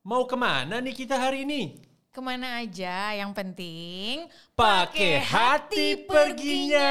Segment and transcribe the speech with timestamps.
[0.00, 1.76] Mau ke mana nih kita hari ini?
[2.08, 6.88] Ke mana aja, yang penting Pakai hati perginya.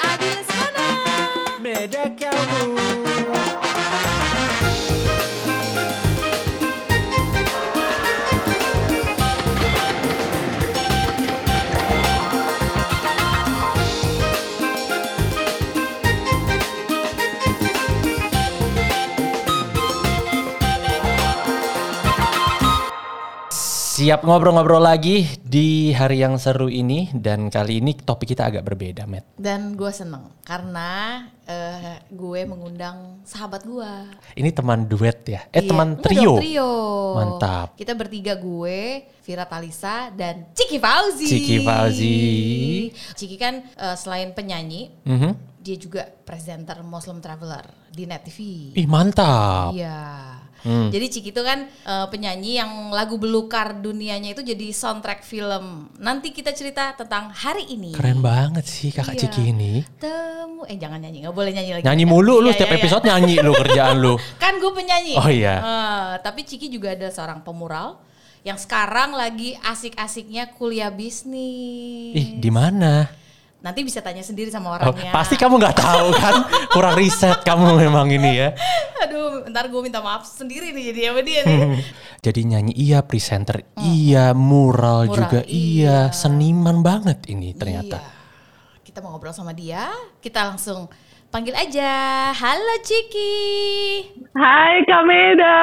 [0.00, 0.88] Abis mana?
[1.60, 2.91] Beda kamu.
[24.02, 29.06] Siap ngobrol-ngobrol lagi di hari yang seru ini dan kali ini topik kita agak berbeda,
[29.06, 29.38] Matt.
[29.38, 33.92] Dan gue seneng karena eh, gue mengundang sahabat gue.
[34.34, 35.46] Ini teman duet ya?
[35.54, 36.34] Eh Iya, teman trio.
[36.34, 36.72] dong, trio.
[37.14, 37.78] Mantap.
[37.78, 41.26] Kita bertiga gue, Vira Talisa dan Ciki Fauzi.
[41.30, 42.18] Ciki Fauzi.
[43.14, 45.51] Ciki kan eh, selain penyanyi, Mhm.
[45.62, 48.38] Dia juga presenter Muslim Traveler di Net TV.
[48.74, 49.70] Ih mantap.
[49.72, 50.42] Iya.
[50.62, 50.94] Hmm.
[50.94, 55.90] Jadi Ciki itu kan eh, penyanyi yang lagu belukar dunianya itu jadi soundtrack film.
[55.98, 57.94] Nanti kita cerita tentang hari ini.
[57.94, 59.22] Keren banget sih kakak Iya.
[59.26, 59.82] Ciki ini.
[59.98, 61.84] Temu, eh jangan nyanyi, nggak boleh nyanyi lagi.
[61.86, 62.82] Nyanyi mulu lu Iya, setiap iya, iya.
[62.86, 64.14] episode nyanyi lu kerjaan lu.
[64.42, 65.14] Kan gue penyanyi.
[65.18, 65.54] Oh, iya.
[65.58, 67.98] Eh, tapi Ciki juga ada seorang pemural
[68.46, 72.14] yang sekarang lagi asik-asiknya kuliah bisnis.
[72.14, 73.06] Ih di mana?
[73.62, 75.14] Nanti bisa tanya sendiri Oh, sama orangnya.
[75.14, 76.34] pasti kamu nggak tahu kan?
[76.74, 78.48] Kurang riset kamu memang ini ya.
[79.06, 81.58] Aduh, ntar gue minta maaf sendiri nih jadi sama dia nih.
[82.26, 86.06] Jadi nyanyi iya, presenter iya, mural, Mural, juga iya.
[86.06, 86.14] iya.
[86.14, 87.98] seniman banget ini ternyata.
[87.98, 88.10] Iya.
[88.86, 89.90] Kita mau ngobrol sama dia.
[90.22, 90.86] Kita langsung
[91.34, 92.30] panggil aja.
[92.30, 93.34] Halo Ciki.
[94.38, 95.58] Hai Kak Meda.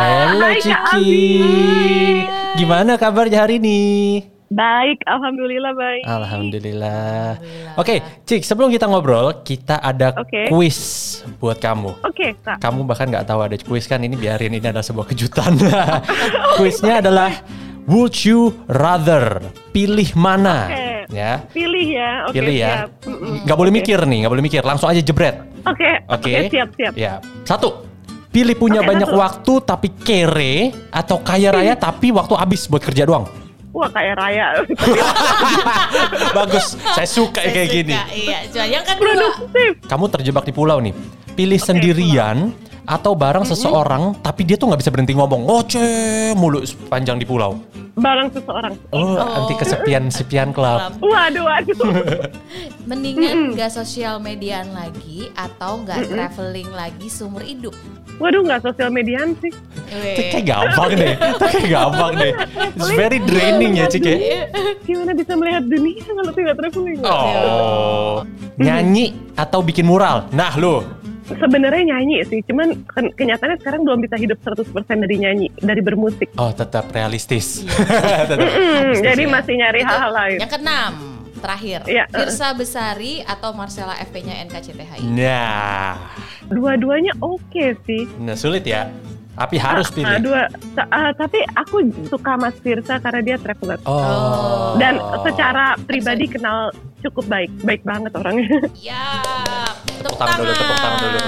[0.00, 0.96] Halo Hai, Kak Ciki.
[0.96, 2.56] Abi.
[2.56, 3.80] Gimana kabarnya hari ini?
[4.50, 6.02] Baik, alhamdulillah baik.
[6.10, 7.38] Alhamdulillah.
[7.78, 10.50] Oke, Cik, sebelum kita ngobrol, kita ada Oke.
[10.50, 10.78] kuis
[11.38, 11.94] buat kamu.
[12.02, 12.58] Oke, Kak.
[12.58, 14.02] Kamu bahkan nggak tahu ada kuis kan?
[14.02, 15.54] Ini biarin ini adalah sebuah kejutan.
[16.58, 17.30] Kuisnya adalah
[17.86, 19.38] Would you rather
[19.70, 20.66] pilih mana?
[20.66, 20.86] Oke.
[21.14, 22.10] Ya, Pilih ya.
[22.26, 22.70] Oke, pilih ya.
[22.86, 22.88] siap.
[23.46, 23.78] Nggak boleh Oke.
[23.82, 24.62] mikir nih, nggak boleh mikir.
[24.66, 25.46] Langsung aja jebret.
[25.62, 26.30] Oke, Oke.
[26.34, 26.92] oke, siap, siap.
[26.98, 27.86] Ya, satu.
[28.30, 29.18] Pilih punya Oke, banyak satu.
[29.18, 33.30] waktu tapi kere atau kaya raya tapi waktu habis buat kerja doang.
[33.70, 34.46] Wah, kayak raya.
[36.36, 37.94] Bagus, saya suka Saya kayak suka, gini.
[38.10, 39.14] Iya, cuma yang kedua.
[39.14, 39.70] Produktif.
[39.86, 40.94] Kamu terjebak di pulau nih.
[41.38, 42.50] Pilih sendirian
[42.82, 45.46] atau bareng seseorang tapi dia tuh nggak bisa berhenti ngomong.
[45.46, 47.54] Ngoceh mulu sepanjang di pulau.
[48.00, 48.74] Barang seseorang.
[48.90, 50.96] Oh, anti kesepian sepian club.
[51.04, 51.76] Waduh, waduh.
[52.88, 57.76] Mendingan nggak sosial mediaan lagi atau nggak traveling lagi seumur hidup.
[58.16, 59.52] Waduh, nggak sosial mediaan sih.
[59.88, 61.14] Itu kayak gampang deh.
[61.16, 62.32] Itu kayak gampang deh.
[62.76, 64.16] It's very draining ya, Cik ya.
[64.84, 67.00] Gimana bisa melihat dunia kalau tidak traveling?
[67.04, 68.24] Oh.
[68.60, 70.28] Nyanyi atau bikin mural.
[70.36, 70.84] Nah, lu.
[71.32, 74.66] Sebenarnya nyanyi sih, cuman ken- kenyataannya sekarang belum bisa hidup 100%
[74.98, 76.26] dari nyanyi, dari bermusik.
[76.34, 77.62] Oh, tetap realistis.
[78.28, 78.50] Tetap Hmm,
[78.90, 79.30] realistis jadi ya.
[79.30, 80.38] masih nyari hal-hal lain.
[80.38, 80.92] Yang keenam,
[81.36, 81.78] terakhir.
[81.84, 82.16] Iya, uh.
[82.16, 85.00] Firsa Besari atau Marcella FP-nya NKCTHI.
[85.06, 85.94] Nah,
[86.44, 88.10] Dua-duanya oke sih.
[88.16, 88.90] nah sulit ya.
[89.30, 90.18] Tapi harus Ah, pilih.
[90.20, 90.42] dua,
[90.84, 93.78] ah, tapi aku suka Mas Firsa karena dia traveler.
[93.86, 94.76] Oh.
[94.76, 96.68] Dan secara pribadi kenal
[97.00, 98.60] cukup baik, baik banget orangnya.
[98.76, 101.18] Ya, tepuk Tepuk tangan dulu, tepuk tangan dulu.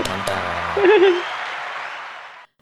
[0.00, 0.40] Mantap.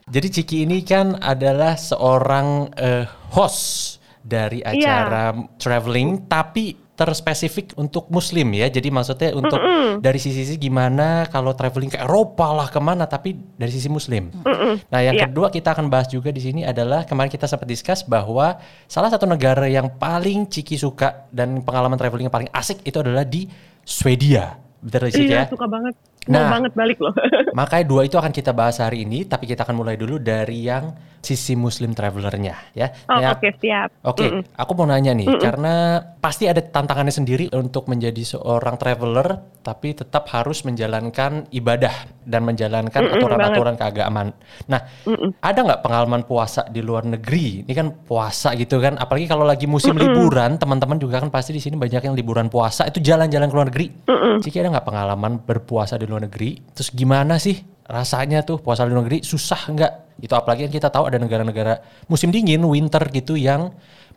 [0.09, 5.31] Jadi Ciki ini kan adalah seorang eh, host dari acara
[5.61, 8.67] traveling tapi terspesifik untuk muslim ya.
[8.67, 9.55] Jadi maksudnya untuk
[10.03, 14.33] dari sisi gimana kalau traveling ke Eropa lah ke mana tapi dari sisi muslim.
[14.91, 15.31] Nah, yang Iya.
[15.31, 18.59] kedua kita akan bahas juga di sini adalah kemarin kita sempat discuss bahwa
[18.89, 23.23] salah satu negara yang paling Ciki suka dan pengalaman traveling yang paling asik itu adalah
[23.23, 23.47] di
[23.89, 24.61] Swedia.
[24.79, 25.43] Betul Ciki ya?
[25.43, 25.97] Iya, suka banget.
[26.29, 26.51] Mau Nah.
[26.55, 27.11] banget balik loh.
[27.57, 30.93] Makanya dua itu akan kita bahas hari ini, tapi kita akan mulai dulu dari yang
[31.19, 32.87] sisi muslim travelernya ya.
[33.09, 33.89] Oh, Ya, oke, siap.
[34.05, 34.43] Oke, Mm-mm.
[34.55, 40.25] aku mau nanya nih, karena pasti ada tantangannya sendiri untuk menjadi seorang traveler, tapi tetap
[40.33, 41.93] harus menjalankan ibadah
[42.25, 44.33] dan menjalankan Mm-mm, aturan-aturan keagamaan.
[44.65, 44.81] Nah,
[45.45, 47.61] ada nggak pengalaman puasa di luar negeri?
[47.61, 51.61] Ini kan puasa gitu kan, apalagi kalau lagi musim liburan, teman-teman juga kan pasti di
[51.61, 53.87] sini banyak yang liburan puasa, itu jalan-jalan ke luar negeri.
[54.41, 56.57] Ciki ada nggak pengalaman berpuasa di luar negeri?
[56.73, 59.21] Terus gimana sih rasanya tuh puasa di luar negeri?
[59.21, 59.93] Susah nggak?
[60.25, 61.77] Itu apalagi kan kita tahu ada negara-negara
[62.09, 63.69] musim dingin, winter gitu yang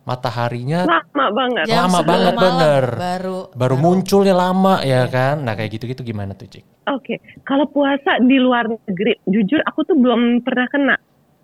[0.03, 1.65] mataharinya Lama banget.
[1.71, 2.85] Jam Lama 10 banget, malam bener.
[2.99, 5.41] Baru baru munculnya lama ya kan.
[5.41, 6.65] Nah kayak gitu-gitu gimana tuh Cik?
[6.91, 10.97] Oke, kalau puasa di luar negeri, jujur aku tuh belum pernah kena.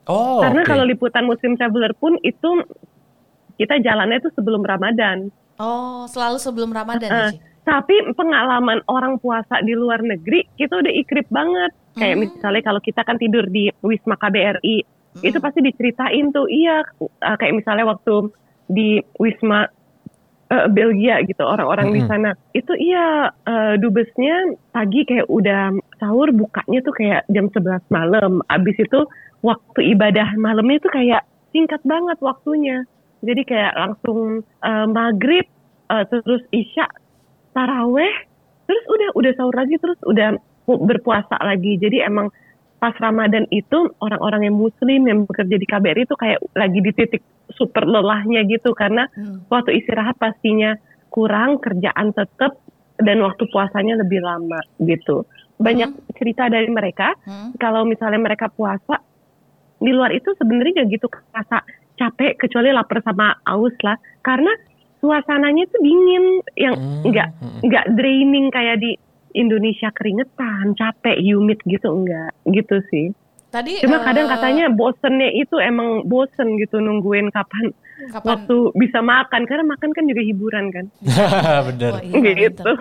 [0.08, 0.68] Oh Karena oke.
[0.68, 2.64] kalau liputan musim traveler pun itu
[3.54, 5.30] kita jalannya tuh sebelum Ramadan.
[5.58, 7.38] Oh, selalu sebelum Ramadan Uh, ya?
[7.62, 11.70] Tapi pengalaman orang puasa di luar negeri kita udah ikrip banget.
[11.92, 12.22] Kayak Hmm.
[12.24, 14.76] misalnya kalau kita kan tidur di Wisma KBRI,
[15.18, 15.22] Hmm.
[15.22, 16.48] itu pasti diceritain tuh.
[16.48, 18.32] Iya, uh, kayak misalnya waktu
[18.68, 19.66] di Wisma
[20.52, 22.10] uh, Belgia gitu, orang-orang di Mm-mm.
[22.10, 22.30] sana.
[22.52, 28.44] Itu iya uh, dubesnya pagi kayak udah sahur bukanya tuh kayak jam 11 malam.
[28.52, 29.00] Abis itu
[29.42, 32.84] waktu ibadah malamnya tuh kayak singkat banget waktunya.
[33.18, 35.48] Jadi kayak langsung uh, maghrib
[35.90, 36.86] uh, terus isya
[37.56, 38.14] taraweh
[38.68, 40.36] terus udah udah sahur lagi terus udah
[40.68, 42.28] pu- berpuasa lagi jadi emang
[42.78, 47.22] pas Ramadan itu orang-orang yang muslim yang bekerja di KBRI itu kayak lagi di titik
[47.50, 49.42] super lelahnya gitu karena Hmm.
[49.50, 50.78] waktu istirahat pastinya
[51.10, 52.54] kurang kerjaan tetap
[52.98, 55.26] dan waktu puasanya lebih lama gitu
[55.58, 57.50] banyak cerita dari mereka Hmm.
[57.58, 59.02] kalau misalnya mereka puasa
[59.78, 61.66] di luar itu sebenarnya nggak gitu kerasa
[61.98, 64.54] capek kecuali lapar sama aus lah karena
[64.98, 66.24] suasananya tuh dingin
[66.54, 67.58] yang Hmm, nggak hmm.
[67.66, 68.94] nggak draining kayak di
[69.38, 73.14] Indonesia keringetan capek humid gitu enggak gitu sih
[73.48, 77.72] Tadi cuma eh, kadang katanya bosennya itu emang bosen gitu nungguin kapan
[78.12, 80.86] kapan waktu bisa makan karena makan kan juga hiburan kan
[81.72, 81.92] Bener.
[81.96, 82.72] Wah, iya, gitu.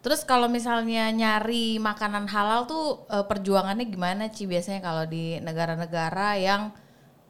[0.00, 6.36] Terus kalau misalnya nyari makanan halal tuh eh, perjuangannya gimana Ci biasanya kalau di negara-negara
[6.36, 6.72] yang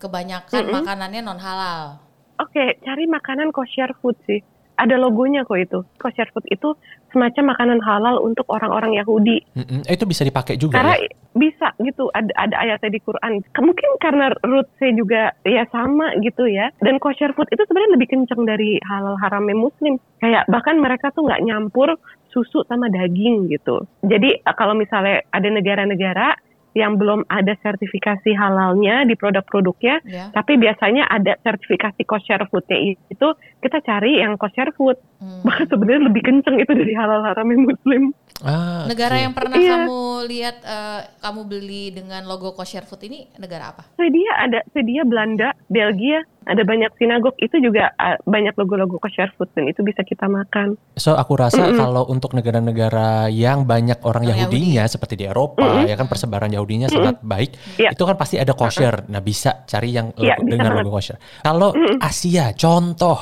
[0.02, 0.74] kebanyakan Mm-mm.
[0.82, 2.02] makanannya non halal?
[2.40, 4.40] Oke, cari makanan kosher food sih.
[4.80, 5.84] Ada logonya kok itu.
[6.00, 6.72] Kosher food itu
[7.10, 9.42] semacam makanan halal untuk orang-orang Yahudi.
[9.54, 9.86] Mm-mm.
[9.86, 11.10] Eh, Itu bisa dipakai juga Karena ya?
[11.30, 13.42] bisa gitu, ada ada ayatnya di Quran.
[13.42, 16.74] Mungkin karena rootsnya juga ya sama gitu ya.
[16.82, 19.98] Dan kosher food itu sebenarnya lebih kenceng dari halal haramnya Muslim.
[20.18, 21.94] Kayak bahkan mereka tuh nggak nyampur
[22.30, 23.86] susu sama daging gitu.
[24.06, 26.34] Jadi eh, kalau misalnya ada negara-negara
[26.72, 30.30] yang belum ada sertifikasi halalnya di produk-produknya, Ya.
[30.30, 32.78] tapi biasanya ada sertifikasi kosher foodnya
[33.10, 33.28] itu
[33.58, 35.44] kita cari yang kosher food Hmm.
[35.44, 39.22] bahkan sebenarnya lebih kenceng itu dari halal haramnya muslim Ah, Negara oke.
[39.22, 39.70] yang pernah Iya.
[39.76, 43.82] kamu lihat eh, kamu beli dengan logo kosher food ini negara apa?
[43.92, 49.52] Swedia ada Swedia Belanda Belgia ada banyak sinagog itu juga uh, banyak logo-logo kosher food
[49.52, 51.76] dan itu bisa kita makan So aku rasa Mm-mm.
[51.76, 55.86] kalau untuk negara-negara yang banyak orang Orang Yahudinya seperti di Eropa Mm-mm.
[55.86, 57.50] ya kan persebaran Yahudinya sangat baik.
[57.76, 57.92] Iya.
[57.92, 59.04] Itu kan pasti ada kosher.
[59.06, 60.80] Nah, bisa cari yang Iya, logo- bisa dengan banget.
[60.82, 61.16] logo kosher.
[61.40, 63.18] Kalau Asia, contoh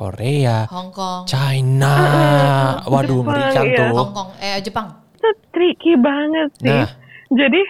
[0.00, 1.92] Korea, Hong Kong, China.
[2.82, 3.36] Waduh, Jepang,
[3.66, 3.76] iya.
[3.78, 3.92] tuh.
[3.94, 4.88] Hong Kong, eh Jepang.
[5.12, 6.88] itu tricky banget sih Nah.
[7.30, 7.60] jadi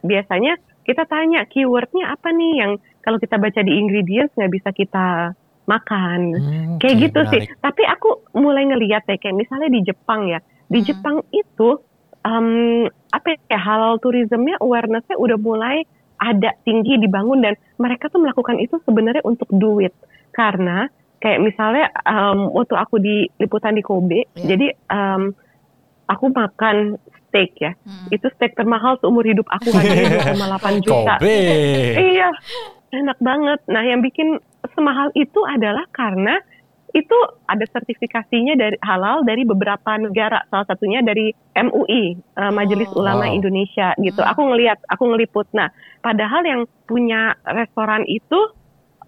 [0.00, 5.34] biasanya kita tanya keywordnya apa nih yang kalau kita baca di ingredients nggak bisa kita
[5.66, 7.42] makan Hmm, kayak oke, gitu sih.
[7.42, 7.60] menarik.
[7.60, 10.38] Tapi aku mulai ngeliat ya kayak misalnya di Jepang ya.
[10.64, 10.86] Di Hmm.
[10.86, 11.68] Jepang itu
[12.20, 12.48] em,
[13.10, 15.82] apa ya halal tourismnya awarenessnya udah mulai
[16.16, 19.92] ada tinggi dibangun dan mereka tuh melakukan itu sebenarnya untuk duit
[20.30, 20.86] karena
[21.18, 24.46] kayak misalnya em, waktu aku di liputan di Kobe, Iya.
[24.46, 25.22] jadi em,
[26.06, 26.96] aku makan
[27.28, 27.72] steak ya.
[27.84, 28.08] Hmm.
[28.08, 31.14] Itu steak termahal seumur hidup aku harganya 2,8 juta.
[31.20, 31.38] Kobe.
[31.94, 32.28] Iya,
[32.94, 33.60] enak banget.
[33.68, 34.40] Nah, yang bikin
[34.72, 36.40] semahal itu adalah karena
[36.88, 37.12] itu
[37.44, 40.40] ada sertifikasinya dari halal dari beberapa negara.
[40.48, 43.04] Salah satunya dari MUI, eh, Majelis Oh.
[43.04, 43.36] Ulama Wow.
[43.36, 44.24] Indonesia gitu.
[44.24, 44.32] Hmm.
[44.32, 45.52] Aku ngelihat, aku ngeliput.
[45.52, 45.68] Nah,
[46.00, 48.40] padahal yang punya restoran itu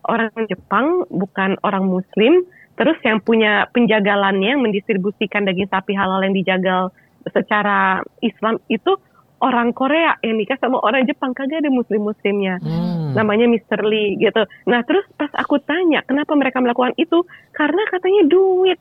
[0.07, 2.47] orang Jepang, bukan orang Muslim.
[2.79, 6.89] Terus yang punya penjagalannya yang mendistribusikan daging sapi halal yang dijagal
[7.29, 8.97] secara Islam itu
[9.41, 13.17] orang Korea yang nikah sama orang Jepang kagak ada muslim-muslimnya Hmm.
[13.17, 13.85] namanya Mr.
[13.85, 14.45] Lee gitu.
[14.69, 18.79] Nah terus pas aku tanya kenapa mereka melakukan itu karena katanya duit.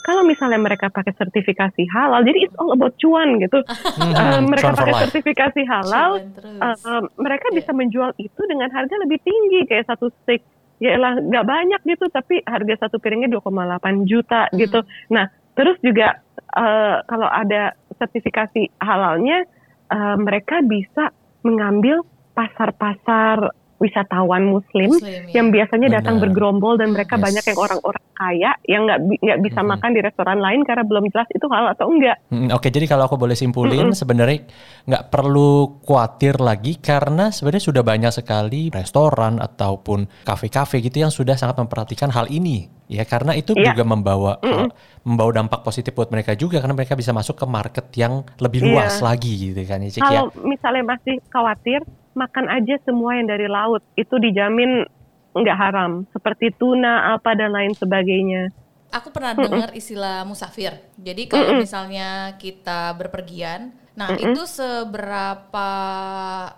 [0.00, 3.60] Kalau misalnya mereka pakai sertifikasi halal, jadi it's all about cuan gitu.
[3.92, 5.02] Hmm, Eh, mereka pakai life.
[5.06, 7.56] sertifikasi halal, eh, eh, mereka Iya.
[7.56, 10.40] bisa menjual itu dengan harga lebih tinggi kayak satu steak.
[10.78, 14.56] Ya lah nggak banyak gitu, tapi harga satu piringnya 2,8 juta Hmm.
[14.56, 14.80] gitu.
[15.10, 16.16] Nah terus juga
[16.50, 19.44] eh, kalau ada sertifikasi halalnya,
[19.86, 22.00] eh, mereka bisa mengambil
[22.32, 25.40] pasar-pasar wisatawan Muslim, Muslim, ya.
[25.40, 26.24] yang biasanya datang Benar.
[26.28, 27.24] bergerombol dan mereka Yes.
[27.24, 29.68] banyak yang orang-orang kaya yang nggak bi- nggak bisa Mhm.
[29.72, 32.16] makan di restoran lain karena belum jelas itu halal atau enggak.
[32.28, 34.44] Hmm, Oke, jadi kalau aku boleh simpulin, sebenarnya
[34.84, 41.34] nggak perlu khawatir lagi karena sebenarnya sudah banyak sekali restoran ataupun kafe-kafe gitu yang sudah
[41.34, 43.70] sangat memperhatikan hal ini, ya karena itu Iya.
[43.70, 44.74] juga membawa hal-
[45.06, 48.68] membawa dampak positif buat mereka juga karena mereka bisa masuk ke market yang lebih Iya.
[48.68, 50.06] luas lagi gitu kan ya, Cik, ya.
[50.10, 51.80] Kalau misalnya masih khawatir,
[52.12, 54.82] makan aja semua yang dari laut itu dijamin
[55.30, 58.50] nggak haram seperti tuna apa dan lain sebagainya.
[58.90, 60.74] Aku pernah dengar istilah musafir.
[60.98, 65.70] Jadi kalau misalnya kita berpergian, nah itu seberapa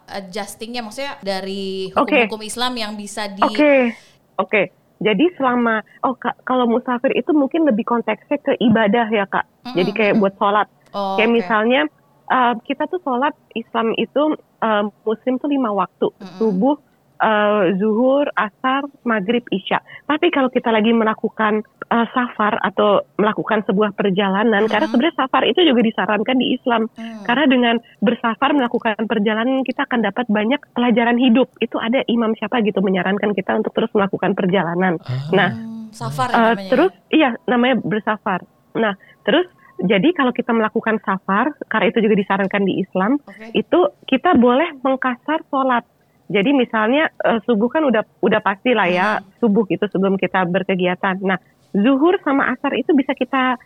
[0.08, 3.92] adjustingnya, maksudnya dari hukum-hukum Islam yang bisa di Oke,
[4.40, 4.62] oke.
[5.02, 9.44] Jadi selama oh ka- kalau musafir itu mungkin lebih konteksnya ke ibadah ya kak.
[9.74, 10.68] Jadi kayak buat sholat.
[10.92, 11.36] Oh, kayak oke.
[11.42, 11.82] misalnya
[12.28, 16.76] uh, kita tuh sholat Islam itu uh, Muslim tuh lima waktu subuh,
[17.22, 19.78] uh, zuhur, asar, maghrib, isya.
[20.04, 25.62] Tapi kalau kita lagi melakukan uh, safar atau melakukan sebuah perjalanan, karena sebenarnya safar itu
[25.62, 26.90] juga disarankan di Islam.
[26.98, 27.22] Hmm.
[27.24, 31.48] Karena dengan bersafar melakukan perjalanan kita akan dapat banyak pelajaran hidup.
[31.62, 34.98] Itu ada imam siapa gitu menyarankan kita untuk terus melakukan perjalanan.
[35.30, 36.70] Nah, Hmm, safar Eh, namanya.
[36.72, 38.40] terus iya namanya bersafar.
[38.74, 39.46] Nah, terus
[39.82, 43.50] jadi kalau kita melakukan safar, karena itu juga disarankan di Islam, Oke.
[43.52, 45.84] itu kita boleh mengkasar sholat.
[46.32, 51.20] Jadi misalnya eh, subuh kan udah udah pasti lah ya subuh itu sebelum kita berkegiatan.
[51.20, 51.36] Nah,
[51.76, 53.60] zuhur sama asar itu bisa kita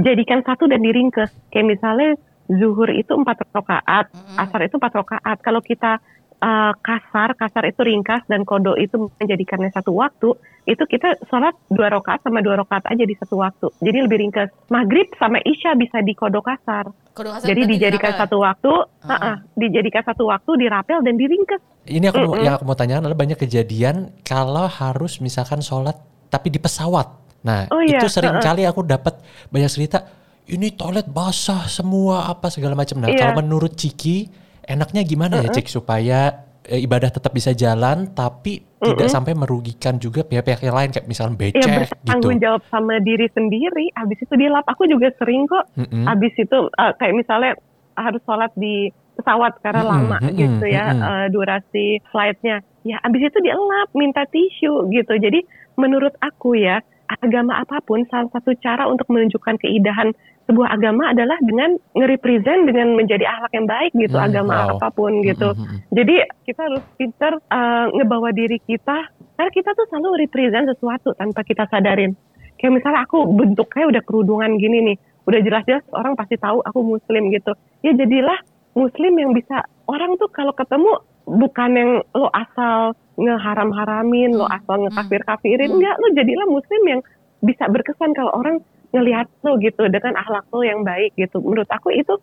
[0.00, 1.28] jadikan satu dan diringkes.
[1.52, 2.10] Kayak misalnya
[2.48, 4.08] zuhur itu empat rakaat,
[4.40, 5.38] asar itu empat rakaat.
[5.44, 6.00] Kalau kita
[6.38, 11.88] eh, kasar, kasar itu ringkas dan kodo itu menjadikannya satu waktu, itu kita sholat dua
[11.88, 13.66] rakaat sama dua rakaat aja di satu waktu.
[13.78, 14.48] Jadi lebih ringkas.
[14.68, 16.88] Maghrib sama isya bisa di kodo kasar.
[17.12, 18.22] Kode kasar Jadi dijadikan dirapel.
[18.22, 21.62] satu waktu, uh-uh, dijadikan satu waktu dirapel dan diringkes.
[21.84, 25.96] Ini aku yang aku mau tanyakan adalah banyak kejadian kalau harus misalkan sholat
[26.28, 27.08] tapi di pesawat.
[27.40, 28.44] Nah Oh iya, itu sering heeh.
[28.44, 29.16] kali aku dapat
[29.48, 30.04] banyak cerita.
[30.44, 33.00] Ini toilet basah semua apa segala macam.
[33.00, 33.20] Nah Iya.
[33.20, 34.28] kalau menurut Ciki
[34.68, 40.22] enaknya gimana ya Cik supaya eh, ibadah tetap bisa jalan tapi tidak sampai merugikan juga
[40.22, 41.78] pihak-pihak yang lain kayak misalnya Ya becek gitu.
[41.82, 43.90] bertanggung jawab sama diri sendiri.
[43.98, 44.62] Habis itu dilap.
[44.70, 45.66] Aku juga sering kok.
[45.74, 46.06] Mm-mm.
[46.06, 47.52] Habis itu uh, kayak misalnya
[47.98, 51.02] harus sholat di pesawat karena Mm-mm, lama mm-mm, gitu ya mm-mm.
[51.02, 52.62] uh, durasi flightnya.
[52.86, 55.14] Ya habis itu dielap, minta tisu gitu.
[55.18, 55.42] Jadi
[55.74, 60.14] menurut aku ya agama apa pun salah satu cara untuk menunjukkan keindahan
[60.48, 64.68] sebuah agama adalah dengan nge-represent dengan menjadi akhlak yang baik gitu Hmm, agama wow.
[64.80, 65.52] apa pun gitu.
[65.52, 65.78] Mm-mm, mm-mm.
[65.92, 66.16] Jadi
[66.48, 71.68] kita harus pinter uh, ngebawa diri kita karena kita tuh selalu represent sesuatu tanpa kita
[71.68, 72.16] sadarin.
[72.56, 74.96] Kayak misalnya aku bentuknya udah kerudungan gini nih,
[75.28, 77.52] udah jelas-jelas orang pasti tahu aku muslim gitu.
[77.84, 78.40] Ya jadilah
[78.72, 80.90] muslim yang bisa orang tuh kalau ketemu
[81.28, 87.00] bukan yang lo asal ngeharam-haramin, lo asal ngekafir-kafirin, enggak lo jadilah muslim yang
[87.44, 88.58] bisa berkesan kalau orang
[88.92, 91.40] ngelihat lo gitu dengan akhlak lo yang baik gitu.
[91.44, 92.16] Menurut aku itu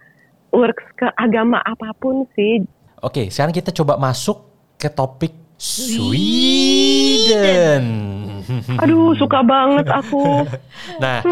[0.53, 2.65] works ke agama apa pun sih.
[3.03, 4.41] Oke, sekarang kita coba masuk
[4.79, 6.25] ke topik Sweden.
[8.81, 10.23] Aduh, suka banget aku.
[10.95, 11.25] Nah,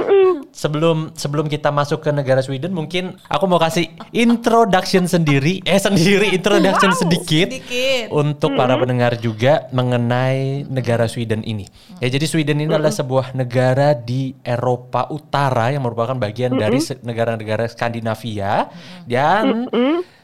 [0.51, 6.33] sebelum sebelum kita masuk ke negara Sweden, mungkin aku mau kasih introduction sendiri, eh sendiri
[6.35, 8.11] introduction sedikit, sedikit.
[8.11, 11.69] untuk para pendengar juga mengenai negara Sweden ini.
[12.01, 17.69] Ya, jadi Sweden ini adalah sebuah negara di Eropa Utara yang merupakan bagian dari negara-negara
[17.69, 18.73] Skandinavia
[19.05, 19.69] dan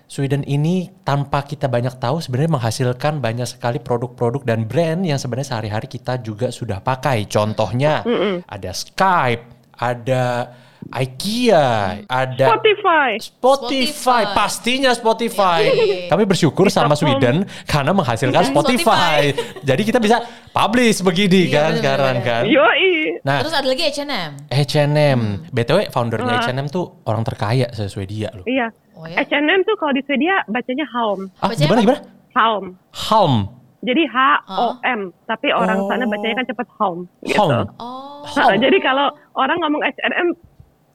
[0.09, 5.53] Sweden ini tanpa kita banyak tahu sebenarnya menghasilkan banyak sekali produk-produk dan brand yang sebenarnya
[5.53, 7.29] sehari-hari kita juga sudah pakai.
[7.29, 8.01] Contohnya
[8.49, 9.45] ada Skype,
[9.77, 10.49] ada
[10.89, 13.09] IKEA, ada Spotify.
[13.21, 14.21] Spotify, Spotify.
[14.33, 15.61] pastinya Spotify.
[16.09, 19.29] Kami bersyukur sama Sweden karena menghasilkan Spotify.
[19.69, 22.27] Jadi kita bisa publish begini Iya, kan bener, sekarang bener.
[22.33, 22.43] kan.
[22.49, 22.89] Yoi.
[23.21, 24.31] Nah, Terus ada lagi H&M.
[24.49, 25.19] H&M,
[25.53, 28.47] BTW foundernya H&M tuh orang terkaya se Swedia loh.
[28.49, 28.73] Iya.
[28.99, 29.23] Oh ya.
[29.23, 31.31] H&M tuh kalau di Swedia bacanya Halm.
[31.39, 31.99] Ah, Bacanya gimana gimana?
[32.35, 32.65] Halm.
[32.91, 33.33] Halm.
[33.79, 34.17] Jadi H
[34.51, 36.11] O M, tapi orang sana Oh.
[36.11, 37.39] bacanya kan cepet Halm gitu.
[37.39, 37.63] Halm.
[37.79, 38.27] Oh.
[38.27, 40.27] Nah, jadi kalau orang ngomong H&M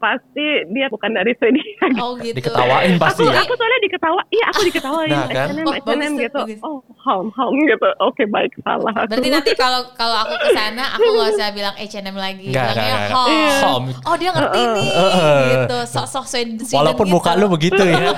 [0.04, 1.64] pasti dia bukan dari Swedia.
[1.96, 2.36] Oh gitu.
[2.36, 3.40] Diketawain pasti aku, ya.
[3.40, 5.46] aku soalnya diketawa, iya aku diketawain Nah, kan?
[5.48, 6.40] H&M, Oh, H&M bagus gitu.
[6.42, 6.58] bagus.
[6.60, 7.88] Oh, Halm, Halm gitu.
[7.98, 8.92] Oke baik salah.
[8.94, 9.08] aku.
[9.10, 13.00] Berarti nanti kalau kalau aku ke sana aku nggak usah bilang H&M lagi, bilangnya nggak,
[13.00, 13.10] nggak.
[13.10, 13.48] home.
[13.62, 13.86] Home.
[14.04, 15.40] Oh dia ngerti nih, Heeh.
[15.54, 15.76] gitu.
[15.86, 17.14] Sok-sok Sweden Sweden Walaupun gitu.
[17.14, 18.12] muka lu begitu ya.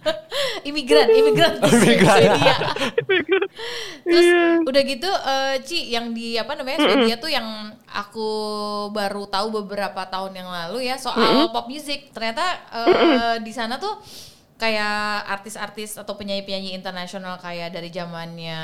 [0.68, 2.18] imigran, imigran Imigran.
[2.20, 2.54] Swedia.
[4.06, 4.44] Terus Iya.
[4.62, 7.46] udah gitu eh, Ci yang di apa namanya Swedia tuh yang
[7.96, 8.28] aku
[8.92, 12.12] baru tahu beberapa tahun yang lalu ya soal pop music.
[12.12, 12.44] Ternyata
[12.76, 13.96] eh, di sana tuh
[14.56, 18.60] kayak artis-artis atau penyanyi-penyanyi internasional kayak dari zamannya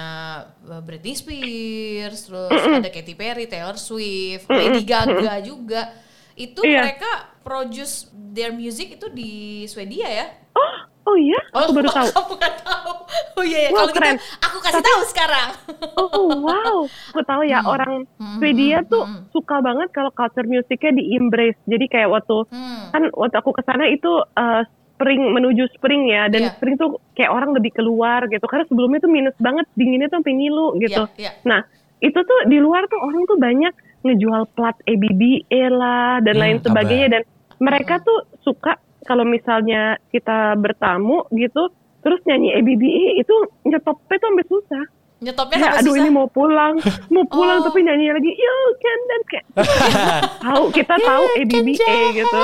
[0.69, 5.89] eh, Britney Spears, terus ada Katy Perry, Taylor Swift, Lady Gaga juga.
[6.33, 6.81] Itu Iya.
[6.85, 7.11] mereka
[7.45, 10.27] produce their music itu di Swedia ya?
[10.57, 12.09] Oh, oh iya, aku baru tahu.
[12.09, 12.91] Kamu gak tahu.
[13.33, 13.69] Oh iya.
[13.69, 14.17] Wah, kalau gitu keren.
[14.41, 15.49] aku kasih tahu sekarang.
[15.95, 16.77] Oh wow,
[17.11, 18.05] aku tahu ya orang
[18.37, 21.59] Swedia tuh suka banget kalau culture musiknya di embrace.
[21.65, 22.89] Jadi kayak waktu Hmm.
[22.91, 26.51] kan waktu aku ke sana itu uh, spring menuju spring ya dan Iya.
[26.55, 30.33] spring tuh kayak orang lebih keluar gitu karena sebelumnya tuh minus banget dinginnya tuh sampai
[30.33, 31.03] ngilu gitu.
[31.13, 31.33] Iya, iya.
[31.43, 31.61] Nah
[31.99, 36.57] itu tuh di luar tuh orang tuh banyak ngejual plat ABBA lah dan Hmm, lain
[36.61, 37.23] sebagainya dan
[37.59, 41.69] mereka tuh suka kalau misalnya kita bertamu gitu
[41.99, 44.85] terus nyanyi ABBA itu nyetopnya tuh sampai susah.
[45.21, 46.03] Nyetopnya kayak sampai aduh susah.
[46.03, 46.75] ini mau pulang,
[47.09, 47.65] mau pulang Oh.
[47.65, 49.47] tapi nyanyi lagi you can dan kayak
[50.45, 51.71] tahu kita tahu ABBA
[52.13, 52.41] gitu.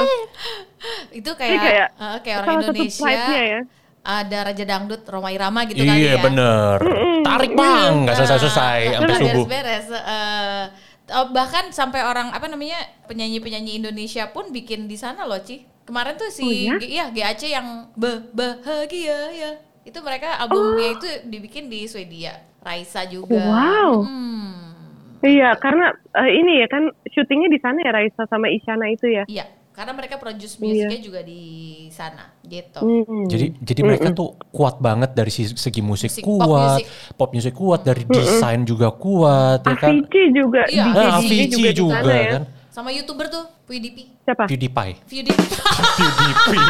[1.11, 3.61] Itu Ini kayak kayak eh, kayak orang Indonesia ya.
[4.00, 6.23] ada Raja Dangdut Roma Irama gitu kali Iya ya.
[6.23, 6.79] bener.
[7.21, 9.45] Tarik bang, nggak selesai-selesai Nah, sampai subuh.
[9.45, 9.87] beres-beres.
[9.91, 10.65] Eh,
[11.12, 15.67] oh, bahkan sampai orang apa namanya penyanyi-penyanyi Indonesia pun bikin di sana loh, Ci.
[15.88, 16.76] Kemarin tuh si Oh, iya?
[16.76, 19.50] G- iya GAC yang Be- bahagia ya.
[19.83, 22.45] Itu mereka albumnya itu dibikin di Swedia.
[22.61, 23.33] Raisa juga.
[23.33, 24.04] Wow.
[24.04, 24.76] Hmm.
[25.18, 29.25] Iya, karena eh, ini ya kan syutingnya di sana ya Raisa sama Isyana itu ya.
[29.25, 30.85] Iya, karena mereka produce Iya.
[30.85, 31.42] musiknya juga di
[31.88, 32.78] sana, gitu.
[32.78, 33.25] Hmm.
[33.25, 36.87] Jadi jadi mereka tuh kuat banget dari segi musik, Musik, pop kuat, music.
[37.16, 39.90] pop music kuat, dari desain juga kuat, ya kan?
[39.97, 42.30] Avicii juga, Iya, DJ, Nah, Avicii di juga, sana ya.
[42.30, 42.42] kan.
[42.79, 44.07] Sama YouTuber tuh, PewDiePie.
[44.23, 44.47] Siapa?
[44.47, 45.03] PewDiePie.
[45.11, 45.51] PewDiePie.
[45.99, 46.69] PewDiePie.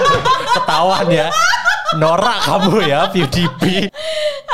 [0.60, 1.32] Ketahuan ya.
[1.96, 3.88] Norak kamu ya PewDiePie.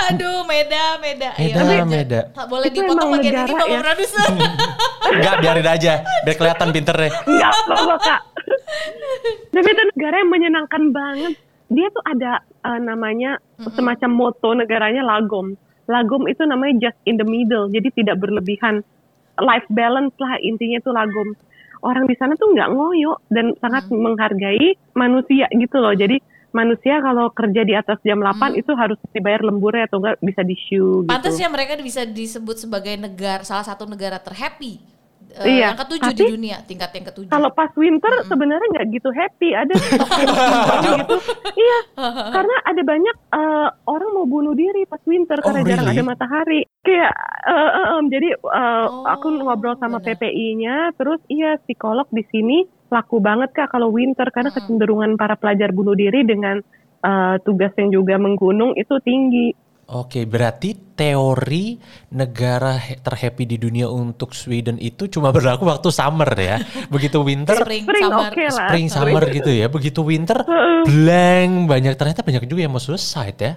[0.07, 1.35] Aduh, Meda, Meda.
[1.35, 1.59] Ayo.
[1.59, 2.21] Meda, Tapi- Meda.
[2.47, 3.81] Boleh Itu dipotong bagian ini negara Bapak ya.
[3.83, 4.29] produser.
[5.19, 5.93] Enggak, biarin aja.
[6.23, 7.13] Biar kelihatan pinter deh.
[7.27, 8.21] Enggak apa-apa kak.
[9.51, 11.35] Tapi itu negara yang menyenangkan banget.
[11.67, 13.43] Dia tuh ada eh, namanya
[13.75, 15.59] semacam moto negaranya lagom.
[15.91, 17.67] Lagom itu namanya just in the middle.
[17.67, 18.87] Jadi tidak berlebihan.
[19.41, 21.33] Life balance lah intinya itu lagom.
[21.83, 25.91] Orang di sana tuh nggak ngoyo dan sangat menghargai manusia gitu loh.
[25.97, 26.21] Jadi
[26.53, 30.55] manusia kalau kerja di atas jam 8 itu harus dibayar lemburnya atau enggak bisa di
[30.55, 31.11] shoe gitu.
[31.11, 34.92] Pantas ya mereka bisa disebut sebagai negara salah satu negara terhappy.
[35.33, 37.31] Eh, Iya, yang ketujuh di dunia, tingkat yang ketujuh.
[37.33, 41.17] Kalau pas winter sebenarnya nggak gitu happy, ada gitu.
[41.53, 41.79] Iya,
[42.37, 45.99] karena ada banyak eh, orang mau bunuh diri pas winter Oh, karena jarang really?
[45.99, 46.61] ada matahari.
[46.85, 47.13] Kayak
[47.49, 50.03] eh, em, jadi eh, Oh, aku ngobrol sama.
[50.03, 52.59] PPI-nya, terus iya psikolog di sini
[52.93, 56.61] laku banget kak kalau winter karena kecenderungan para pelajar bunuh diri dengan
[57.01, 59.55] eh, tugas yang juga menggunung itu tinggi.
[59.91, 61.77] Oke, berarti teori
[62.15, 66.63] negara terhappy di dunia untuk Sweden itu cuma berlaku waktu summer ya.
[66.95, 68.31] Begitu winter, spring, Spring summer.
[68.31, 68.69] oke lah.
[68.71, 69.67] spring, summer gitu ya.
[69.69, 70.39] Begitu winter,
[70.87, 73.53] blank banyak ternyata banyak juga yang mau suicide ya.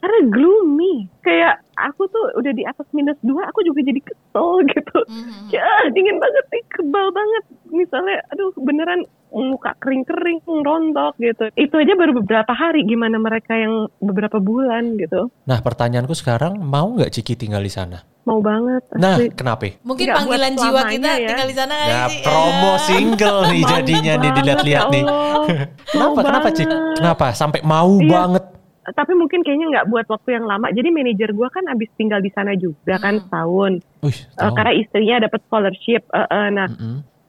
[0.00, 4.98] Karena gloomy, kayak aku tuh udah di atas minus dua, aku juga jadi kesel gitu.
[5.08, 5.52] Mhm.
[5.52, 7.44] Ya dingin banget nih, kebal banget.
[7.68, 11.48] Misalnya, aduh beneran muka kering-kering, rontok gitu.
[11.54, 15.30] Itu aja baru beberapa hari, gimana mereka yang beberapa bulan gitu.
[15.42, 18.02] Nah, pertanyaanku sekarang mau nggak Ciki tinggal di sana?
[18.20, 18.84] Mau banget.
[18.92, 19.32] Nah, asli.
[19.32, 19.70] kenapa?
[19.80, 21.28] Mungkin Nggak panggilan jiwa kita ya.
[21.30, 22.20] tinggal di sana kali Ya, sih.
[22.20, 22.78] promo Eh.
[22.80, 25.02] single nih jadinya nih dilihat-lihat ya nih.
[25.02, 25.42] Mau
[25.90, 26.20] Kenapa?
[26.22, 26.68] Kenapa Cik?
[27.00, 27.26] Kenapa?
[27.32, 28.10] Sampai mau Iya.
[28.12, 28.44] banget.
[28.90, 30.66] Tapi mungkin kayaknya nggak buat waktu yang lama.
[30.68, 33.22] Jadi manajer gua kan abis tinggal di sana juga kan Hmm.
[33.24, 33.72] setahun.
[34.00, 34.52] Wih, Eh, tahu.
[34.52, 36.02] karena istrinya dapat scholarship.
[36.06, 36.66] Eh, eh, nah,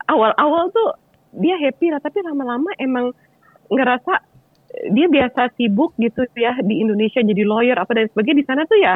[0.08, 0.90] awal-awal tuh
[1.36, 3.16] dia happy lah tapi lama-lama emang
[3.72, 4.14] ngerasa
[4.92, 8.80] dia biasa sibuk gitu ya di Indonesia jadi lawyer apa dan sebagainya di sana tuh
[8.80, 8.96] ya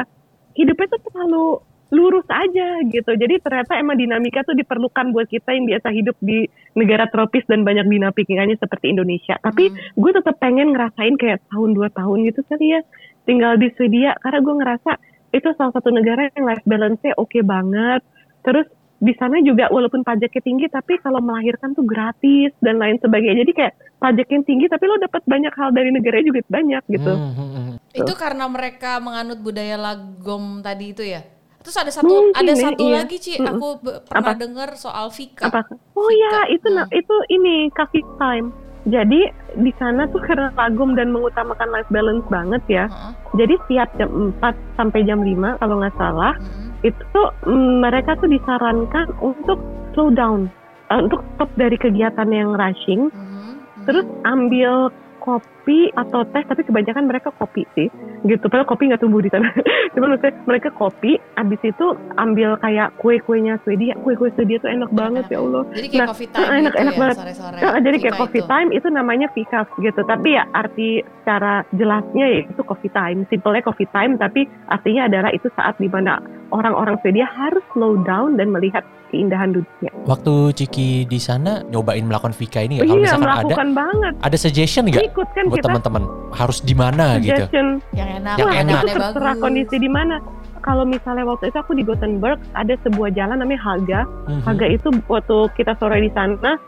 [0.56, 1.60] hidupnya tuh terlalu
[1.94, 3.14] lurus aja gitu.
[3.14, 7.62] Jadi ternyata emang dinamika tuh diperlukan buat kita yang biasa hidup di negara tropis dan
[7.62, 9.38] banyak dinamikanya seperti Indonesia.
[9.38, 12.80] Tapi gue tetap pengen ngerasain kayak tahun dua tahun gitu kali ya
[13.22, 14.18] tinggal di Swedia.
[14.18, 14.90] Karena gue ngerasa
[15.30, 18.02] itu salah satu negara yang life balance-nya oke banget.
[18.42, 18.66] Terus
[18.96, 23.52] di sana juga walaupun pajaknya tinggi tapi kalau melahirkan tuh gratis dan lain sebagainya jadi
[23.52, 27.32] kayak pajak yang tinggi tapi lo dapat banyak hal dari negaranya juga banyak gitu Hmm,
[27.32, 27.74] hmm, hmm.
[27.92, 31.24] Itu karena mereka menganut budaya lagom tadi itu ya.
[31.60, 32.96] Terus ada satu Mungkin ada ya, satu iya.
[33.00, 33.48] lagi Ci, Mm-mm.
[33.52, 33.66] aku
[34.06, 34.38] pernah Apa?
[34.38, 35.48] dengar soal Vika.
[35.48, 35.60] apa
[35.92, 36.14] oh Vika.
[36.14, 36.86] ya itu Hmm.
[36.92, 38.52] itu ini coffee time
[38.86, 39.20] jadi
[39.58, 43.12] di sana tuh karena kagum dan mengutamakan life balance banget ya Heeh.
[43.34, 46.65] jadi setiap jam 4 sampai jam 5 kalau nggak salah Mm-mm.
[46.82, 49.58] Itu tuh mm, mereka tuh disarankan untuk
[49.92, 50.48] slow down
[50.86, 53.52] eh, untuk stop dari kegiatan yang rushing Mhm.
[53.84, 57.90] terus ambil kopi atau teh tapi kebanyakan mereka kopi sih
[58.22, 59.50] gitu padahal kopi nggak tumbuh di sana
[59.92, 64.70] cuma maksudnya mereka kopi abis itu ambil kayak kue kuenya Swedia kue kue Swedia tuh
[64.70, 67.16] enak banget ya Allah Jadi kayak Nah, coffee time enak- gitu enak ya banget.
[67.18, 67.58] sore-sore.
[67.58, 68.46] Nah, jadi kayak coffee itu.
[68.48, 73.62] time itu namanya fika gitu tapi ya arti secara jelasnya ya itu coffee time simpelnya
[73.64, 78.48] coffee time tapi artinya adalah itu saat di mana orang-orang Swedia harus slow down dan
[78.48, 82.86] melihat keindahan dunia Waktu Ciki di sana nyobain melakukan Vika ini nggak?
[82.86, 86.58] Kalau iya misalkan ada melakukan banget ada suggestion nggak ikut kan buat kita teman-teman harus
[86.60, 87.34] di mana gitu?
[87.34, 88.80] suggestion Yang enak, Yang enak.
[88.80, 89.42] itu terserah bagus.
[89.42, 90.16] kondisi di mana.
[90.58, 94.00] Kalau misalnya waktu itu aku di Gothenburg ada sebuah jalan namanya Haga.
[94.26, 94.42] Mhm.
[94.42, 96.58] Haga itu waktu kita sore di sana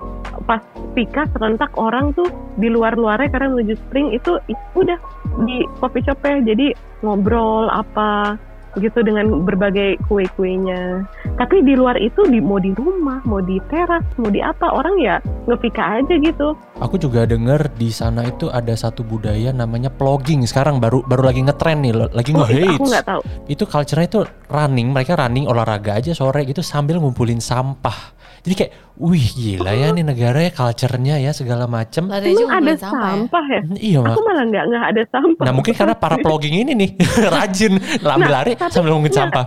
[0.47, 0.63] pas
[0.95, 4.95] pika serentak orang tuh di luar-luarnya karena menuju spring itu i- udah
[5.43, 6.67] di coffee shopnya jadi
[7.03, 8.39] ngobrol apa
[8.77, 11.09] gitu dengan berbagai kue-kuenya.
[11.41, 15.01] Tapi di luar itu di mau di rumah, mau di teras, mau di apa orang
[15.01, 15.17] ya
[15.49, 16.53] ngefika aja gitu.
[16.85, 20.45] Aku juga denger di sana itu ada satu budaya namanya plogging.
[20.45, 22.77] Sekarang baru baru lagi ngetren nih, lagi Oh, itu nge-hits.
[22.77, 23.21] aku nggak tahu.
[23.49, 24.21] Itu culture-nya itu
[24.53, 28.18] running, mereka running olahraga aja sore gitu sambil ngumpulin sampah.
[28.43, 32.07] Jadi kayak, wih gila ya nih negara ya culture-nya ya segala macem.
[32.07, 32.77] Emang ada sampah, ya?
[32.79, 33.61] sampah ya?
[33.75, 34.13] Iya mak.
[34.13, 35.45] Aku malah nggak nggak ada sampah.
[35.45, 36.91] Nah mungkin karena para plogging ini nih
[37.35, 39.21] rajin ambil Nah, lari tapi- sambil ngomongin iya.
[39.21, 39.47] sampah.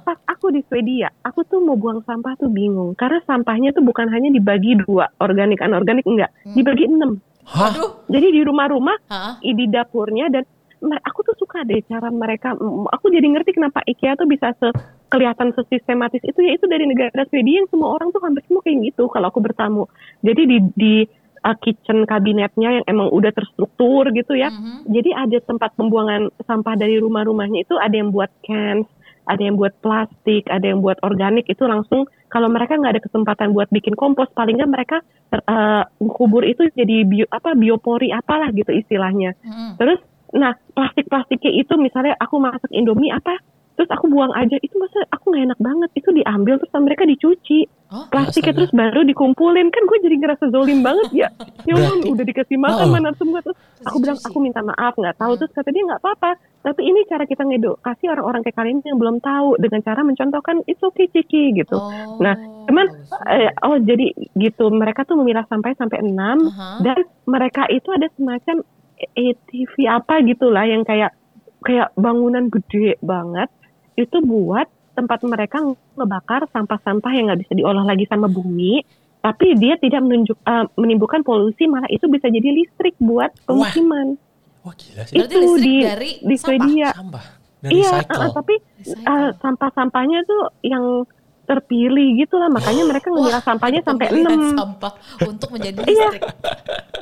[0.00, 4.06] Pas aku di Swedia, aku tuh mau buang sampah tuh bingung karena sampahnya tuh bukan
[4.06, 6.54] hanya dibagi dua, organik anorganik enggak, Hmm.
[6.54, 7.18] dibagi enam.
[7.42, 7.74] Hah?
[7.74, 8.94] Aduh, Jadi di rumah-rumah,
[9.42, 10.46] di dapurnya dan
[11.02, 12.54] aku tuh suka deh cara mereka.
[12.54, 14.70] mm, Aku jadi ngerti kenapa IKEA tuh bisa se
[15.10, 18.94] kelihatan sesistematis itu ya itu dari negara Swedia yang semua orang tuh hampir semua kayak
[18.94, 19.84] gitu kalau aku bertamu.
[20.22, 20.94] Jadi di di
[21.44, 24.52] uh, kitchen kabinetnya yang emang udah terstruktur gitu ya.
[24.52, 24.88] Mhm.
[24.88, 28.86] Jadi ada tempat pembuangan sampah dari rumah-rumahnya itu ada yang buat cans,
[29.26, 33.50] ada yang buat plastik, ada yang buat organik itu langsung kalau mereka nggak ada kesempatan
[33.50, 34.96] buat bikin kompos, paling nggak mereka
[35.34, 35.82] eh,
[36.14, 39.34] kubur itu jadi bio, apa biopori apalah gitu istilahnya.
[39.42, 39.70] Mhm.
[39.82, 43.34] Terus, nah plastik-plastiknya itu misalnya aku masak Indomie apa,
[43.80, 44.60] terus aku buang aja.
[44.60, 45.90] Itu masa aku nggak enak banget.
[45.96, 47.64] Itu diambil terus sama mereka dicuci.
[47.88, 49.72] Oh, plastiknya terus baru dikumpulin.
[49.72, 51.08] Kan gue jadi ngerasa zolim banget.
[51.16, 51.28] Ya
[51.64, 52.92] ya Allah, udah dikasih makan Oh.
[52.92, 53.40] mana semua.
[53.40, 55.32] Terus aku bilang aku minta maaf nggak tahu.
[55.32, 55.38] Hmm.
[55.40, 56.30] terus kata dia nggak apa-apa.
[56.60, 60.84] Tapi ini cara kita ngedukasi orang-orang kayak kalian yang belum tahu dengan cara mencontohkan it's
[60.84, 61.72] okay ciki gitu.
[61.72, 62.36] Oh, Nah,
[62.68, 62.84] cuman.
[63.32, 64.68] Eh, oh jadi gitu.
[64.68, 66.84] Mereka tuh memilah sampai sampai enam Aha.
[66.84, 68.60] dan mereka itu ada semacam
[69.00, 71.16] ATV apa gitulah yang kayak
[71.60, 73.48] kayak bangunan gede banget
[73.94, 75.58] itu buat tempat mereka
[75.94, 78.82] ngebakar sampah-sampah yang nggak bisa diolah lagi sama bumi
[79.20, 84.16] tapi dia tidak menunjuk eh, menimbulkan polusi malah itu bisa jadi listrik buat pemukiman
[84.60, 85.16] Wah gila sih.
[85.16, 86.44] Berarti itu listrik di dari di sampah?
[86.60, 87.24] Swedia Sampah.
[87.56, 88.20] Dan iya recycle.
[88.20, 89.08] eh, tapi Recycle.
[89.08, 90.84] eh, sampah-sampahnya tuh yang
[91.42, 95.90] terpilih gitu lah makanya mereka ngemilah sampahnya sampai enam sampah untuk menjadi Iya.
[96.12, 96.22] listrik.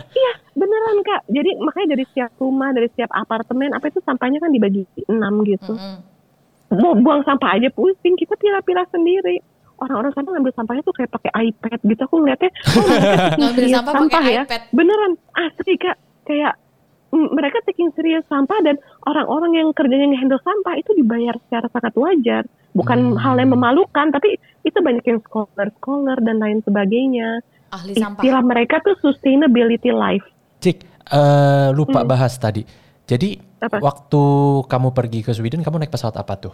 [0.08, 1.20] Iya, beneran kak.
[1.28, 5.74] Jadi makanya dari setiap rumah, dari setiap apartemen, apa itu sampahnya kan dibagi enam gitu.
[5.74, 5.98] Mhm.
[6.68, 9.40] Mau buang sampah aja pusing, kita pilah-pilah sendiri.
[9.78, 12.00] Orang-orang sana ngambil sampahnya tuh kayak pakai iPad gitu.
[12.02, 12.84] Aku ngeliatnya, oh
[13.40, 14.42] Ngambil sampah pakai ya.
[14.44, 14.62] iPad.
[14.74, 15.96] Beneran, asli kak.
[16.26, 16.52] Kayak
[17.08, 18.76] mm, mereka taking serius sampah dan
[19.06, 22.42] orang-orang yang kerjanya ngehandle sampah itu dibayar secara sangat wajar.
[22.74, 23.16] Bukan Hmm.
[23.16, 27.40] hal yang memalukan, tapi itu banyak yang scholar-scholar dan lain sebagainya.
[27.70, 28.20] Ahli sampah.
[28.20, 30.26] Istilah mereka tuh sustainability life.
[30.58, 32.10] Cik, eh, lupa Hmm.
[32.10, 32.66] bahas tadi.
[33.08, 33.80] Jadi Apa?
[33.80, 34.22] waktu
[34.68, 36.52] kamu pergi ke Sweden, kamu naik pesawat apa tuh?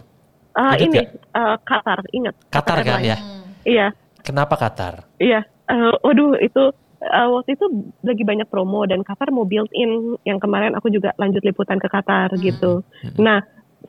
[0.55, 2.35] Ingat ini eh, Qatar, ingat.
[2.47, 3.05] Qatar kan Airlines.
[3.05, 3.17] ya?
[3.19, 3.43] Hmm.
[3.65, 3.87] Iya,
[4.23, 4.93] Kenapa Qatar?
[5.17, 5.43] iya.
[5.65, 6.63] Eh, waduh, itu
[6.97, 7.65] eh, waktu itu
[8.01, 11.85] lagi banyak promo dan Qatar mau build in yang kemarin aku juga lanjut liputan ke
[11.85, 12.39] Qatar Hmm.
[12.39, 12.71] gitu.
[13.03, 13.19] Hmm.
[13.19, 13.37] Nah,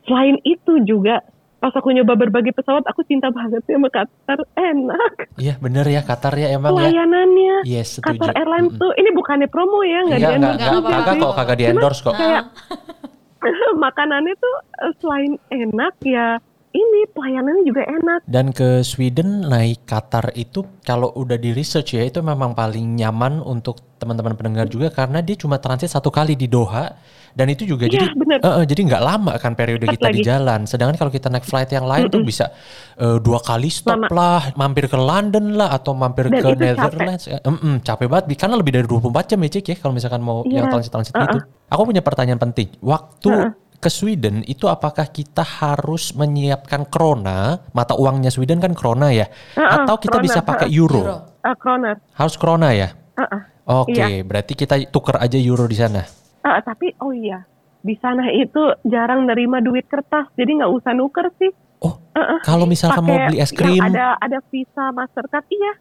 [0.03, 1.23] selain itu juga
[1.57, 4.39] pas aku nyoba berbagai pesawat, aku cinta banget sih sama Qatar.
[4.53, 6.89] Enak Iya bener ya Qatar ya emang ya.
[6.89, 7.55] pelayanannya.
[7.63, 8.17] Yes, setuju.
[8.17, 8.81] Qatar Airlines Mm-mm.
[8.81, 11.55] tuh ini bukannya promo ya, nggak Iya, di enggak, endorse enggak, juga kagak kok, kagak
[11.55, 12.13] di endorse kok.
[12.13, 12.43] kayak
[13.83, 16.27] makanannya tuh eh, selain enak ya
[16.69, 18.19] ini pelayanannya juga enak.
[18.23, 23.39] Dan ke Sweden naik Qatar itu kalau udah di research ya itu memang paling nyaman
[23.39, 26.93] untuk teman-teman pendengar juga karena dia cuma transit satu kali di Doha
[27.33, 28.37] dan itu juga Iya, jadi bener.
[28.39, 30.27] eh, jadi nggak lama kan periode Cepat kita di lagi.
[30.27, 30.59] jalan.
[30.63, 32.49] Sedangkan kalau kita naik flight yang lain tuh bisa
[32.95, 34.07] eh, dua kali stop Lama.
[34.09, 36.77] lah, mampir ke London lah atau mampir Dan ke itu capek.
[36.77, 37.23] Netherlands.
[37.25, 40.19] Eh, em, em, capek banget karena lebih dari 24 jam ya Cik ya kalau misalkan
[40.19, 40.55] mau Iya.
[40.55, 41.25] yang transit-transit Uh-uh.
[41.25, 41.39] gitu.
[41.67, 42.69] Aku punya pertanyaan penting.
[42.79, 43.49] Waktu Uh-uh.
[43.77, 49.85] Ke Sweden itu apakah kita harus menyiapkan krona mata uangnya Sweden kan krona ya Uh-uh,
[49.85, 51.01] atau kita krona, bisa pakai euro?
[51.01, 51.17] Euro.
[51.45, 51.95] Eh, kroner.
[52.13, 53.41] harus krona ya Uh-uh.
[53.85, 54.25] oke Iya.
[54.25, 56.01] berarti kita tuker aja euro di sana
[56.41, 57.43] Ah, tapi oh iya
[57.77, 62.39] di sana itu jarang nerima duit kertas jadi nggak usah nuker sih oh Uh-uh.
[62.41, 65.73] kalau misalkan mau Pakai beli es krim ada ada visa mastercard iya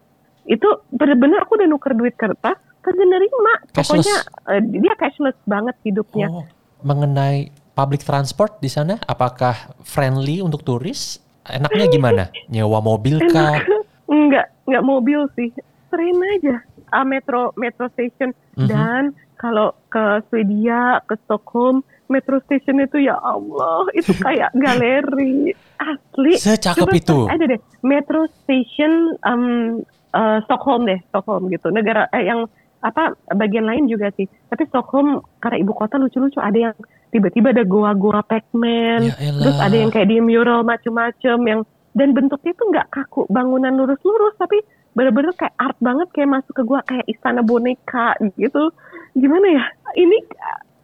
[0.47, 3.89] itu bener-bener aku udah nuker duit kertas kagak nerima Cashless.
[4.07, 4.17] pokoknya
[4.53, 6.47] eh, dia cashless banget hidupnya oh,
[6.83, 8.97] mengenai public transport di sana?
[9.05, 11.21] Apakah friendly untuk turis?
[11.45, 12.25] Enaknya gimana?
[12.49, 13.61] Nyewa mobil kah?
[13.61, 13.69] Enak
[14.27, 15.53] nggak nggak mobil sih.
[15.93, 16.65] Sering aja.
[16.91, 18.33] Ah, metro metro station.
[18.57, 18.69] Mhm.
[18.73, 19.03] dan
[19.37, 25.53] kalau ke Swedia ke Stockholm metro station itu ya Allah itu kayak galeri.
[25.77, 26.41] Asli.
[26.41, 27.19] Secakep Coba itu.
[27.29, 29.85] aja deh metro station um,
[30.17, 31.69] eh, Stockholm deh Stockholm gitu.
[31.69, 32.49] Negara eh, yang
[32.87, 34.31] apa bagian lain juga sih.
[34.47, 36.77] Tapi Stockholm karena ibu kota lucu-lucu ada yang
[37.11, 41.61] tiba-tiba ada goa-goa Pac-Man ya elah terus ada yang kayak di mural macem-macem yang
[41.97, 44.61] dan bentuknya tuh nggak kaku bangunan lurus-lurus tapi
[44.93, 48.73] bener-bener kayak art banget kayak masuk ke gua kayak istana boneka gitu.
[49.17, 49.65] Gimana ya?
[49.97, 50.19] Ini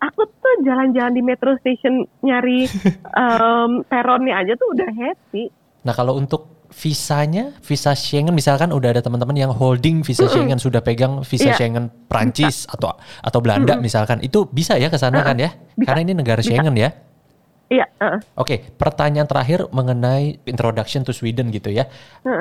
[0.01, 2.69] aku tuh jalan-jalan di metro station nyari
[3.23, 5.49] um, peronnya aja tuh udah happy.
[5.85, 10.81] Nah kalau untuk visanya, visa Schengen misalkan udah ada teman-teman yang holding visa Schengen sudah
[10.81, 11.57] pegang visa Iya.
[11.57, 15.53] Schengen Prancis atau atau Belanda misalkan, itu bisa ya ke sana kan ya?
[15.85, 16.91] Karena ini negara Schengen ya.
[17.73, 21.89] Iya, uh, Oke, pertanyaan terakhir mengenai introduction to Sweden gitu ya.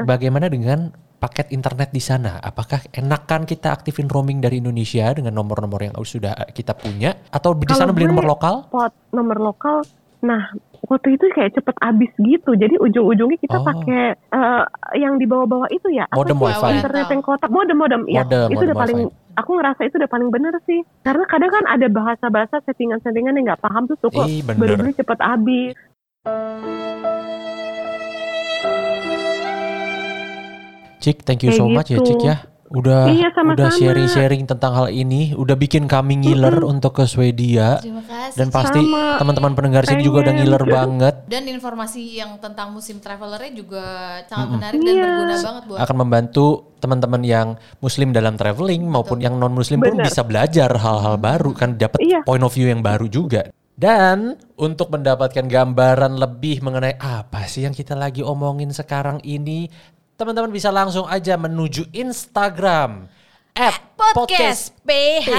[0.04, 0.91] Bagaimana dengan
[1.24, 2.36] paket internet di sana?
[2.44, 7.63] Apakah enakan kita aktifin roaming dari Indonesia dengan nomor-nomor yang sudah kita punya atau di
[7.63, 8.67] Kalau sana beli nomor lokal?
[8.67, 9.88] pot nomor lokal.
[10.20, 10.52] Nah,
[10.92, 12.52] waktu itu kayak cepet habis gitu.
[12.52, 13.64] Jadi ujung-ujungnya kita Oh.
[13.64, 14.64] pakai eh,
[15.00, 16.04] yang di bawah-bawah itu ya.
[16.12, 16.44] apa Modem sih?
[16.52, 16.70] wifi.
[16.76, 18.02] Internet yang kotak, modem-modem.
[18.12, 19.00] Ya, Modem, itu modem udah paling.
[19.08, 19.20] wifi.
[19.32, 20.80] Aku ngerasa itu udah paling bener sih.
[21.08, 25.74] Karena kadang kan ada bahasa-bahasa settingan-settingan yang nggak paham tuh tuh kok cepet habis.
[31.02, 32.14] Cik, thank you Kayak so much ya gitu.
[32.14, 32.36] Cik ya.
[32.72, 33.52] Udah Iya, sama-sama.
[33.54, 37.84] udah sharing-sharing tentang hal ini, udah bikin kami ngiler untuk ke Swedia.
[37.84, 38.38] Terima kasih.
[38.40, 39.20] Dan pasti Sama.
[39.20, 41.16] teman-teman pendengar sini juga udah ngiler banget.
[41.28, 43.84] dan informasi yang tentang musim travelernya juga
[44.26, 45.04] sangat menarik dan Iya.
[45.04, 46.46] berguna banget buat Akan membantu
[46.78, 50.08] teman-teman yang muslim dalam traveling maupun yang non muslim pun Benar.
[50.08, 52.24] bisa belajar hal-hal baru kan dapat Iya.
[52.24, 53.52] point of view yang baru juga.
[53.72, 59.66] Dan untuk mendapatkan gambaran lebih mengenai apa sih yang kita lagi omongin sekarang ini,
[60.22, 63.10] teman-teman bisa langsung aja menuju Instagram
[63.58, 65.34] at podcast PHP.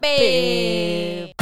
[0.00, 1.41] PHP.